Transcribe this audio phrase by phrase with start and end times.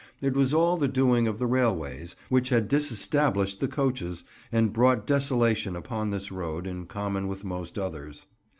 [0.19, 5.05] It was all the doing of the railways, which had disestablished the coaches, and brought
[5.05, 8.25] desolation upon this road, in common with most others.